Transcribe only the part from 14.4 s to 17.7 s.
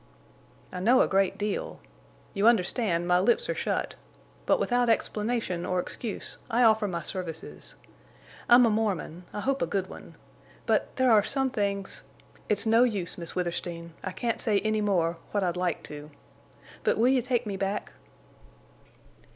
say any more—what I'd like to. But will you take me